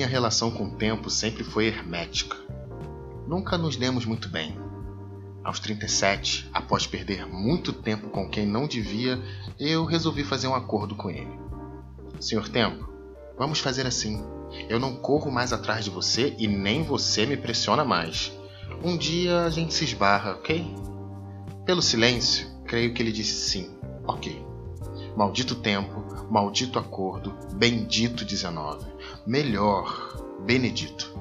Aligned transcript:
relação 0.00 0.50
com 0.50 0.64
o 0.64 0.70
tempo 0.70 1.10
sempre 1.10 1.44
foi 1.44 1.66
hermética. 1.66 2.36
Nunca 3.26 3.58
nos 3.58 3.76
demos 3.76 4.04
muito 4.06 4.28
bem. 4.28 4.56
Aos 5.44 5.60
37, 5.60 6.48
após 6.52 6.86
perder 6.86 7.26
muito 7.26 7.72
tempo 7.72 8.08
com 8.08 8.28
quem 8.28 8.46
não 8.46 8.66
devia, 8.66 9.20
eu 9.58 9.84
resolvi 9.84 10.24
fazer 10.24 10.46
um 10.46 10.54
acordo 10.54 10.94
com 10.94 11.10
ele. 11.10 11.38
Senhor 12.20 12.48
Tempo, 12.48 12.88
vamos 13.36 13.58
fazer 13.58 13.86
assim. 13.86 14.24
Eu 14.68 14.78
não 14.78 14.96
corro 14.96 15.30
mais 15.30 15.52
atrás 15.52 15.84
de 15.84 15.90
você 15.90 16.34
e 16.38 16.46
nem 16.46 16.82
você 16.82 17.26
me 17.26 17.36
pressiona 17.36 17.84
mais. 17.84 18.32
Um 18.82 18.96
dia 18.96 19.42
a 19.44 19.50
gente 19.50 19.74
se 19.74 19.84
esbarra, 19.84 20.32
ok? 20.32 20.74
Pelo 21.66 21.82
silêncio, 21.82 22.48
creio 22.64 22.94
que 22.94 23.02
ele 23.02 23.12
disse 23.12 23.50
sim. 23.50 23.70
Ok. 24.06 24.41
Maldito 25.16 25.54
tempo, 25.54 26.02
maldito 26.30 26.78
acordo, 26.78 27.36
bendito 27.52 28.24
19. 28.24 28.86
Melhor, 29.26 30.16
Benedito. 30.44 31.12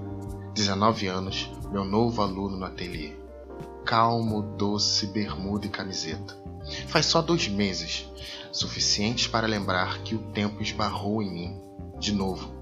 19 0.54 1.08
anos, 1.08 1.50
meu 1.72 1.84
novo 1.84 2.22
aluno 2.22 2.58
no 2.58 2.66
ateliê. 2.66 3.14
Calmo, 3.86 4.42
doce, 4.42 5.08
bermuda 5.08 5.66
e 5.66 5.70
camiseta. 5.70 6.38
Faz 6.88 7.06
só 7.06 7.22
dois 7.22 7.48
meses, 7.48 8.08
suficientes 8.52 9.28
para 9.28 9.48
lembrar 9.48 10.00
que 10.00 10.16
o 10.16 10.20
tempo 10.32 10.62
esbarrou 10.62 11.22
em 11.22 11.32
mim, 11.32 11.62
de 12.00 12.12
novo. 12.12 12.62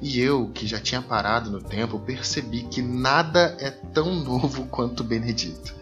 E 0.00 0.20
eu, 0.20 0.50
que 0.52 0.66
já 0.66 0.78
tinha 0.78 1.00
parado 1.00 1.50
no 1.50 1.62
tempo, 1.62 1.98
percebi 1.98 2.62
que 2.62 2.82
nada 2.82 3.56
é 3.58 3.70
tão 3.70 4.14
novo 4.14 4.66
quanto 4.66 5.02
Benedito. 5.02 5.74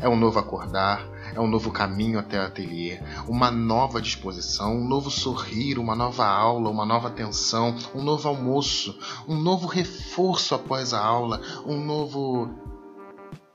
É 0.00 0.08
um 0.08 0.16
novo 0.16 0.38
acordar, 0.38 1.06
é 1.34 1.40
um 1.40 1.46
novo 1.46 1.70
caminho 1.70 2.18
até 2.18 2.38
o 2.38 2.46
ateliê, 2.46 3.00
uma 3.26 3.50
nova 3.50 4.00
disposição, 4.00 4.76
um 4.76 4.86
novo 4.86 5.10
sorrir, 5.10 5.78
uma 5.78 5.94
nova 5.94 6.26
aula, 6.26 6.70
uma 6.70 6.84
nova 6.84 7.08
atenção, 7.08 7.76
um 7.94 8.02
novo 8.02 8.28
almoço, 8.28 8.98
um 9.28 9.36
novo 9.36 9.66
reforço 9.66 10.54
após 10.54 10.92
a 10.92 11.04
aula, 11.04 11.40
um 11.66 11.84
novo. 11.84 12.50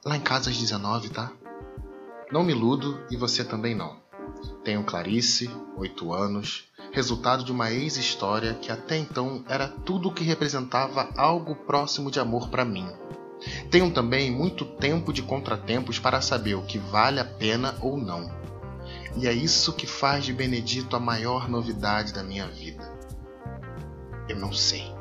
Lá 0.05 0.15
em 0.15 0.21
casa 0.21 0.49
às 0.49 0.57
19, 0.57 1.09
tá? 1.09 1.31
Não 2.31 2.43
me 2.43 2.53
iludo 2.53 2.99
e 3.09 3.17
você 3.17 3.43
também 3.43 3.73
não. 3.73 3.97
Tenho 4.63 4.83
Clarice, 4.83 5.49
8 5.77 6.13
anos, 6.13 6.65
resultado 6.91 7.43
de 7.43 7.51
uma 7.51 7.71
ex-história 7.71 8.53
que 8.55 8.71
até 8.71 8.97
então 8.97 9.43
era 9.47 9.67
tudo 9.67 10.09
o 10.09 10.13
que 10.13 10.23
representava 10.23 11.09
algo 11.17 11.55
próximo 11.55 12.09
de 12.09 12.19
amor 12.19 12.49
para 12.49 12.65
mim. 12.65 12.87
Tenho 13.69 13.91
também 13.91 14.31
muito 14.31 14.66
tempo 14.66 15.11
de 15.14 15.22
contratempos 15.22 16.00
para 16.00 16.22
saber 16.22 16.55
o 16.55 16.64
que 16.64 16.78
vale 16.78 17.19
a 17.19 17.25
pena 17.25 17.75
ou 17.81 17.97
não. 17.97 18.31
E 19.17 19.28
é 19.28 19.33
isso 19.33 19.73
que 19.73 19.88
faz 19.88 20.25
de 20.25 20.33
Benedito 20.33 20.95
a 20.95 21.00
maior 21.00 21.50
novidade 21.50 22.13
da 22.13 22.23
minha 22.23 22.47
vida. 22.47 22.83
Eu 24.28 24.38
não 24.38 24.52
sei. 24.52 24.94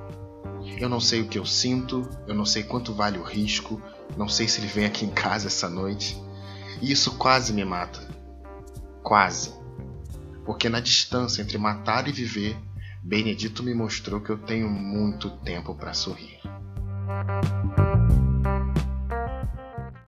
Eu 0.78 0.88
não 0.88 1.00
sei 1.00 1.20
o 1.20 1.28
que 1.28 1.38
eu 1.38 1.46
sinto, 1.46 2.08
eu 2.26 2.34
não 2.34 2.44
sei 2.44 2.62
quanto 2.62 2.94
vale 2.94 3.18
o 3.18 3.22
risco, 3.22 3.80
não 4.16 4.28
sei 4.28 4.48
se 4.48 4.60
ele 4.60 4.68
vem 4.68 4.84
aqui 4.84 5.04
em 5.04 5.10
casa 5.10 5.46
essa 5.46 5.68
noite. 5.68 6.20
E 6.80 6.92
isso 6.92 7.16
quase 7.16 7.52
me 7.52 7.64
mata. 7.64 8.00
Quase. 9.02 9.52
Porque 10.44 10.68
na 10.68 10.80
distância 10.80 11.42
entre 11.42 11.58
matar 11.58 12.08
e 12.08 12.12
viver, 12.12 12.56
Benedito 13.02 13.62
me 13.62 13.74
mostrou 13.74 14.20
que 14.20 14.30
eu 14.30 14.38
tenho 14.38 14.68
muito 14.68 15.30
tempo 15.38 15.74
para 15.74 15.92
sorrir. 15.92 16.40
Música 17.06 18.33